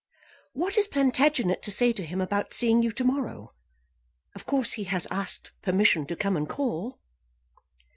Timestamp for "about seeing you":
2.21-2.91